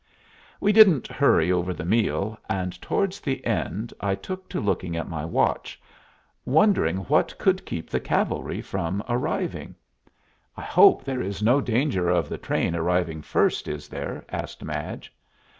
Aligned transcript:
We 0.59 0.71
didn't 0.73 1.05
hurry 1.09 1.51
over 1.51 1.75
the 1.75 1.85
meal, 1.85 2.35
and 2.49 2.81
towards 2.81 3.19
the 3.19 3.45
end 3.45 3.93
I 4.01 4.15
took 4.15 4.49
to 4.49 4.59
looking 4.59 4.97
at 4.97 5.07
my 5.07 5.23
watch, 5.23 5.79
wondering 6.43 6.97
what 7.05 7.37
could 7.37 7.67
keep 7.67 7.87
the 7.87 7.99
cavalry 7.99 8.63
from 8.63 9.03
arriving. 9.07 9.75
"I 10.57 10.63
hope 10.63 11.03
there 11.03 11.21
is 11.21 11.43
no 11.43 11.61
danger 11.61 12.09
of 12.09 12.29
the 12.29 12.39
train 12.39 12.75
arriving 12.75 13.21
first, 13.21 13.67
is 13.67 13.87
there?" 13.87 14.25
asked 14.29 14.63
Madge. 14.63 15.13